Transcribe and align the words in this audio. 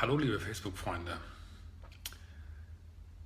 Hallo 0.00 0.16
liebe 0.16 0.40
Facebook-Freunde. 0.40 1.14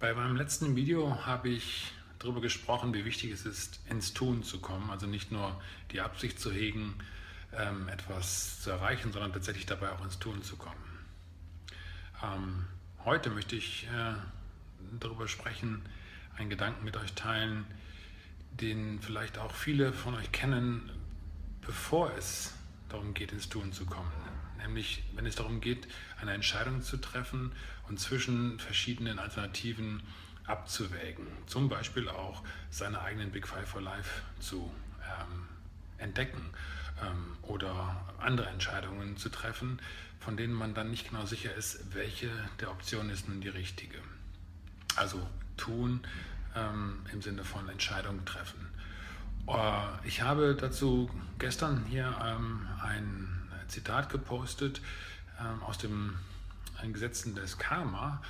Bei 0.00 0.12
meinem 0.12 0.34
letzten 0.34 0.75
Video 0.75 1.25
habe 1.25 1.49
ich 1.49 1.92
darüber 2.18 2.41
gesprochen, 2.41 2.92
wie 2.94 3.04
wichtig 3.04 3.31
es 3.31 3.47
ist, 3.47 3.78
ins 3.89 4.12
Tun 4.12 4.42
zu 4.42 4.58
kommen. 4.58 4.91
Also 4.91 5.07
nicht 5.07 5.31
nur 5.31 5.63
die 5.92 6.00
Absicht 6.00 6.41
zu 6.41 6.50
hegen, 6.50 6.97
ähm, 7.57 7.87
etwas 7.87 8.61
zu 8.61 8.71
erreichen, 8.71 9.12
sondern 9.12 9.32
tatsächlich 9.32 9.66
dabei 9.66 9.93
auch 9.93 10.02
ins 10.02 10.18
Tun 10.18 10.43
zu 10.43 10.57
kommen. 10.57 11.07
Ähm, 12.25 12.64
heute 13.04 13.30
möchte 13.30 13.54
ich 13.54 13.86
äh, 13.95 14.14
darüber 14.98 15.29
sprechen, 15.29 15.80
einen 16.36 16.50
Gedanken 16.50 16.84
mit 16.84 16.96
euch 16.96 17.12
teilen, 17.12 17.66
den 18.50 19.00
vielleicht 19.00 19.38
auch 19.38 19.54
viele 19.54 19.93
von 19.93 20.16
euch 20.16 20.32
kennen, 20.32 20.91
bevor 21.61 22.12
es 22.18 22.52
darum 22.88 23.14
geht, 23.14 23.30
ins 23.30 23.48
Tun 23.48 23.72
zu 23.72 23.86
kommen 23.86 24.23
nämlich 24.65 25.03
wenn 25.15 25.27
es 25.27 25.37
darum 25.37 25.61
geht, 25.61 25.87
eine 26.21 26.33
Entscheidung 26.33 26.83
zu 26.83 26.97
treffen 26.97 27.52
und 27.88 28.01
zwischen 28.01 28.59
verschiedenen 28.59 29.19
Alternativen 29.19 30.02
abzuwägen. 30.47 31.27
Zum 31.47 31.69
Beispiel 31.69 32.09
auch 32.09 32.43
seine 32.71 33.01
eigenen 33.01 33.30
Big 33.30 33.47
Five 33.47 33.69
for 33.69 33.80
Life 33.80 34.23
zu 34.41 34.71
ähm, 35.02 35.48
entdecken 35.98 36.51
ähm, 37.02 37.37
oder 37.43 38.15
andere 38.19 38.48
Entscheidungen 38.48 39.16
zu 39.16 39.29
treffen, 39.29 39.80
von 40.21 40.37
denen 40.37 40.55
man 40.55 40.74
dann 40.74 40.91
nicht 40.91 41.09
genau 41.09 41.27
sicher 41.27 41.55
ist, 41.55 41.95
welche 41.95 42.30
der 42.60 42.71
Optionen 42.71 43.10
ist 43.10 43.29
nun 43.29 43.41
die 43.41 43.49
richtige. 43.49 43.99
Also 44.96 45.27
tun 45.57 46.01
ähm, 46.55 47.05
im 47.12 47.23
Sinne 47.23 47.45
von 47.45 47.69
Entscheidung 47.69 48.24
treffen. 48.24 48.69
Äh, 49.49 50.07
ich 50.07 50.23
habe 50.23 50.55
dazu 50.55 51.10
gestern 51.38 51.85
hier 51.87 52.15
ähm, 52.23 52.66
ein 52.83 53.44
Zitat 53.74 54.09
gepostet 54.09 54.80
ähm, 55.41 55.62
aus 55.64 55.78
dem 55.78 56.16
Gesetzen 56.92 57.34
des 57.34 57.59
Karma, 57.59 58.23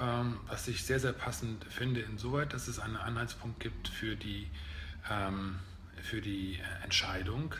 ähm, 0.00 0.40
was 0.48 0.66
ich 0.66 0.84
sehr, 0.84 0.98
sehr 0.98 1.12
passend 1.12 1.64
finde, 1.64 2.00
insoweit, 2.00 2.52
dass 2.52 2.68
es 2.68 2.78
einen 2.78 2.96
Anhaltspunkt 2.96 3.60
gibt 3.60 3.88
für 3.88 4.16
die, 4.16 4.48
ähm, 5.10 5.58
für 6.02 6.20
die 6.20 6.58
Entscheidung. 6.82 7.54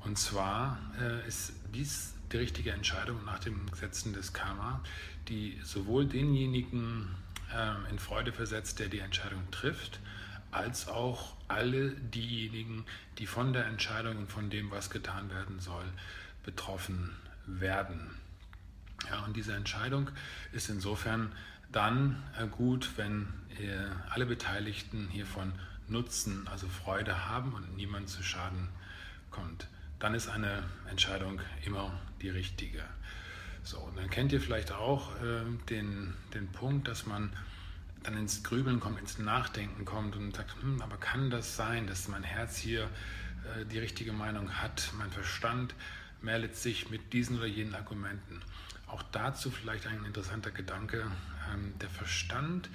Und 0.00 0.18
zwar 0.18 0.78
äh, 1.00 1.26
ist 1.26 1.52
dies 1.74 2.14
die 2.32 2.36
richtige 2.36 2.72
Entscheidung 2.72 3.24
nach 3.24 3.38
den 3.38 3.66
Gesetzen 3.70 4.12
des 4.12 4.32
Karma, 4.32 4.80
die 5.28 5.58
sowohl 5.62 6.06
denjenigen 6.06 7.14
ähm, 7.54 7.86
in 7.90 7.98
Freude 7.98 8.32
versetzt, 8.32 8.78
der 8.78 8.88
die 8.88 8.98
Entscheidung 8.98 9.42
trifft, 9.50 10.00
als 10.50 10.88
auch 10.88 11.34
alle 11.48 11.90
diejenigen, 11.90 12.84
die 13.18 13.26
von 13.26 13.52
der 13.52 13.66
Entscheidung 13.66 14.16
und 14.18 14.32
von 14.32 14.50
dem, 14.50 14.70
was 14.70 14.90
getan 14.90 15.30
werden 15.30 15.60
soll, 15.60 15.84
betroffen 16.44 17.10
werden. 17.46 18.10
Ja, 19.10 19.24
und 19.24 19.36
diese 19.36 19.54
Entscheidung 19.54 20.10
ist 20.52 20.68
insofern 20.70 21.32
dann 21.72 22.22
äh, 22.38 22.46
gut, 22.46 22.92
wenn 22.96 23.28
äh, 23.60 23.86
alle 24.10 24.26
Beteiligten 24.26 25.08
hiervon 25.08 25.52
Nutzen, 25.88 26.48
also 26.48 26.66
Freude 26.68 27.28
haben 27.28 27.52
und 27.52 27.76
niemand 27.76 28.08
zu 28.08 28.22
Schaden 28.22 28.68
kommt. 29.30 29.66
Dann 29.98 30.14
ist 30.14 30.28
eine 30.28 30.62
Entscheidung 30.90 31.40
immer 31.64 31.92
die 32.22 32.30
richtige. 32.30 32.82
So, 33.62 33.78
und 33.78 33.96
dann 33.96 34.10
kennt 34.10 34.32
ihr 34.32 34.40
vielleicht 34.40 34.72
auch 34.72 35.14
äh, 35.16 35.42
den, 35.68 36.14
den 36.32 36.48
Punkt, 36.48 36.88
dass 36.88 37.06
man 37.06 37.30
dann 38.02 38.16
ins 38.16 38.42
Grübeln 38.42 38.80
kommt, 38.80 39.00
ins 39.00 39.18
Nachdenken 39.18 39.84
kommt 39.84 40.16
und 40.16 40.36
sagt, 40.36 40.54
hm, 40.60 40.82
aber 40.82 40.96
kann 40.98 41.30
das 41.30 41.56
sein, 41.56 41.86
dass 41.86 42.08
mein 42.08 42.22
Herz 42.22 42.56
hier 42.56 42.84
äh, 42.84 43.64
die 43.64 43.78
richtige 43.78 44.12
Meinung 44.12 44.50
hat, 44.50 44.92
mein 44.98 45.10
Verstand 45.10 45.74
meldet 46.24 46.56
sich 46.56 46.90
mit 46.90 47.12
diesen 47.12 47.36
oder 47.36 47.46
jenen 47.46 47.74
Argumenten. 47.74 48.40
Auch 48.86 49.02
dazu 49.02 49.50
vielleicht 49.50 49.86
ein 49.86 50.04
interessanter 50.04 50.50
Gedanke. 50.50 51.04
Ähm, 51.52 51.74
der 51.80 51.90
Verstand 51.90 52.70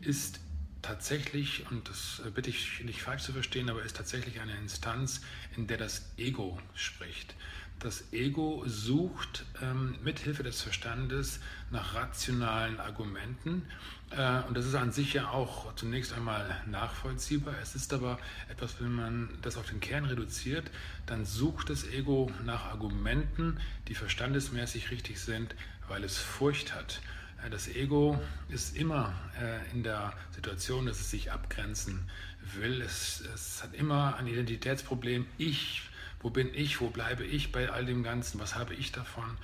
ist 0.00 0.40
tatsächlich, 0.82 1.64
und 1.70 1.88
das 1.88 2.22
bitte 2.34 2.50
ich 2.50 2.82
nicht 2.84 3.02
falsch 3.02 3.22
zu 3.22 3.32
verstehen, 3.32 3.70
aber 3.70 3.82
ist 3.82 3.96
tatsächlich 3.96 4.40
eine 4.40 4.56
Instanz, 4.56 5.22
in 5.56 5.66
der 5.66 5.78
das 5.78 6.12
Ego 6.16 6.58
spricht. 6.74 7.34
Das 7.82 8.12
Ego 8.12 8.62
sucht 8.64 9.44
ähm, 9.60 9.96
mithilfe 10.04 10.44
des 10.44 10.62
Verstandes 10.62 11.40
nach 11.72 11.96
rationalen 11.96 12.78
Argumenten. 12.78 13.66
Äh, 14.10 14.42
und 14.46 14.56
das 14.56 14.66
ist 14.66 14.76
an 14.76 14.92
sich 14.92 15.14
ja 15.14 15.30
auch 15.30 15.74
zunächst 15.74 16.12
einmal 16.12 16.62
nachvollziehbar. 16.70 17.54
Es 17.60 17.74
ist 17.74 17.92
aber 17.92 18.20
etwas, 18.48 18.80
wenn 18.80 18.94
man 18.94 19.30
das 19.42 19.56
auf 19.56 19.68
den 19.68 19.80
Kern 19.80 20.04
reduziert, 20.04 20.70
dann 21.06 21.24
sucht 21.24 21.70
das 21.70 21.84
Ego 21.88 22.30
nach 22.44 22.66
Argumenten, 22.66 23.58
die 23.88 23.96
verstandesmäßig 23.96 24.92
richtig 24.92 25.18
sind, 25.18 25.56
weil 25.88 26.04
es 26.04 26.18
Furcht 26.18 26.76
hat. 26.76 27.00
Äh, 27.44 27.50
das 27.50 27.66
Ego 27.66 28.16
ist 28.48 28.76
immer 28.76 29.12
äh, 29.40 29.72
in 29.72 29.82
der 29.82 30.12
Situation, 30.30 30.86
dass 30.86 31.00
es 31.00 31.10
sich 31.10 31.32
abgrenzen 31.32 32.08
will. 32.54 32.80
Es, 32.80 33.24
es 33.34 33.60
hat 33.60 33.74
immer 33.74 34.14
ein 34.18 34.28
Identitätsproblem. 34.28 35.26
Ich 35.36 35.82
wo 36.22 36.30
bin 36.30 36.54
ich, 36.54 36.80
wo 36.80 36.88
bleibe 36.88 37.24
ich 37.24 37.52
bei 37.52 37.70
all 37.70 37.84
dem 37.84 38.02
Ganzen, 38.02 38.40
was 38.40 38.54
habe 38.54 38.74
ich 38.74 38.92
davon. 38.92 39.36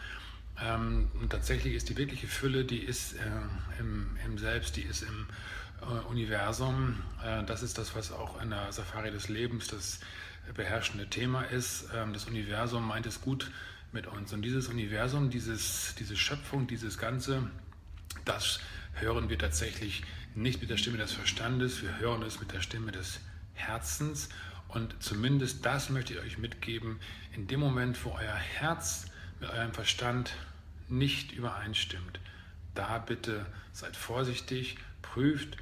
Ähm, 0.60 1.10
und 1.20 1.30
tatsächlich 1.30 1.74
ist 1.74 1.88
die 1.88 1.96
wirkliche 1.96 2.26
Fülle, 2.26 2.64
die 2.64 2.78
ist 2.78 3.14
äh, 3.14 3.20
im, 3.78 4.16
im, 4.24 4.38
Selbst, 4.38 4.76
die 4.76 4.82
ist 4.82 5.02
im 5.02 5.26
äh, 5.82 5.84
Universum. 6.08 7.02
Äh, 7.24 7.44
das 7.44 7.62
ist 7.62 7.78
das, 7.78 7.94
was 7.94 8.12
auch 8.12 8.40
in 8.42 8.50
der 8.50 8.72
Safari 8.72 9.10
des 9.10 9.28
Lebens 9.28 9.68
das 9.68 10.00
beherrschende 10.54 11.08
Thema 11.08 11.42
ist. 11.42 11.88
Ähm, 11.94 12.12
das 12.12 12.24
Universum 12.24 12.86
meint 12.86 13.06
es 13.06 13.20
gut 13.20 13.50
mit 13.92 14.06
uns. 14.06 14.32
Und 14.32 14.42
dieses 14.42 14.68
Universum, 14.68 15.30
dieses, 15.30 15.94
diese 15.98 16.16
Schöpfung, 16.16 16.66
dieses 16.66 16.98
Ganze, 16.98 17.48
das 18.24 18.60
hören 18.94 19.28
wir 19.28 19.38
tatsächlich 19.38 20.02
nicht 20.34 20.60
mit 20.60 20.70
der 20.70 20.76
Stimme 20.76 20.98
des 20.98 21.12
Verstandes, 21.12 21.82
wir 21.82 21.98
hören 21.98 22.22
es 22.22 22.40
mit 22.40 22.52
der 22.52 22.60
Stimme 22.60 22.92
des 22.92 23.20
Herzens 23.54 24.28
und 24.68 25.02
zumindest 25.02 25.64
das 25.64 25.90
möchte 25.90 26.14
ich 26.14 26.20
euch 26.20 26.38
mitgeben, 26.38 27.00
in 27.34 27.46
dem 27.46 27.60
Moment, 27.60 28.04
wo 28.04 28.10
euer 28.10 28.34
Herz 28.34 29.06
mit 29.40 29.50
eurem 29.50 29.72
Verstand 29.72 30.34
nicht 30.88 31.32
übereinstimmt, 31.32 32.20
da 32.74 32.98
bitte 32.98 33.46
seid 33.72 33.96
vorsichtig, 33.96 34.76
prüft. 35.02 35.56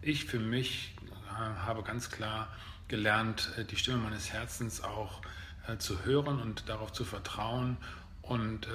Ich 0.00 0.24
für 0.24 0.38
mich 0.38 0.94
äh, 1.28 1.34
habe 1.34 1.82
ganz 1.82 2.10
klar 2.10 2.48
gelernt, 2.88 3.50
äh, 3.56 3.64
die 3.64 3.76
Stimme 3.76 3.98
meines 3.98 4.32
Herzens 4.32 4.82
auch 4.82 5.22
äh, 5.66 5.76
zu 5.78 6.04
hören 6.04 6.40
und 6.40 6.68
darauf 6.68 6.92
zu 6.92 7.04
vertrauen. 7.04 7.76
Und 8.22 8.68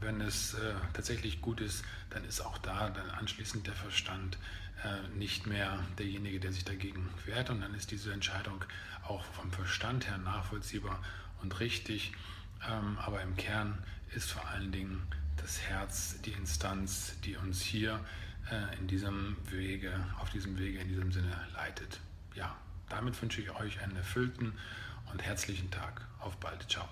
wenn 0.00 0.20
es 0.20 0.56
tatsächlich 0.94 1.40
gut 1.40 1.60
ist, 1.60 1.84
dann 2.10 2.24
ist 2.24 2.40
auch 2.40 2.58
da 2.58 2.90
dann 2.90 3.10
anschließend 3.10 3.66
der 3.66 3.74
Verstand 3.74 4.38
äh, 4.84 5.08
nicht 5.16 5.46
mehr 5.46 5.78
derjenige, 5.98 6.38
der 6.38 6.52
sich 6.52 6.64
dagegen 6.64 7.08
wehrt. 7.24 7.50
Und 7.50 7.60
dann 7.60 7.74
ist 7.74 7.90
diese 7.90 8.12
Entscheidung 8.12 8.64
auch 9.06 9.24
vom 9.24 9.50
Verstand 9.50 10.06
her 10.08 10.18
nachvollziehbar 10.18 11.02
und 11.42 11.58
richtig. 11.60 12.12
Ähm, 12.68 12.98
aber 12.98 13.22
im 13.22 13.36
Kern 13.36 13.82
ist 14.14 14.30
vor 14.30 14.46
allen 14.48 14.72
Dingen 14.72 15.02
das 15.38 15.60
Herz 15.62 16.20
die 16.22 16.32
Instanz, 16.32 17.14
die 17.24 17.36
uns 17.36 17.60
hier 17.60 18.00
äh, 18.50 18.78
in 18.78 18.86
diesem 18.86 19.36
Wege, 19.50 19.92
auf 20.18 20.30
diesem 20.30 20.58
Wege 20.58 20.78
in 20.78 20.88
diesem 20.88 21.12
Sinne 21.12 21.34
leitet. 21.54 22.00
Ja, 22.34 22.56
damit 22.88 23.20
wünsche 23.20 23.40
ich 23.40 23.50
euch 23.50 23.80
einen 23.80 23.96
erfüllten 23.96 24.52
und 25.12 25.22
herzlichen 25.22 25.70
Tag. 25.70 26.06
Auf 26.20 26.36
bald. 26.36 26.70
Ciao. 26.70 26.88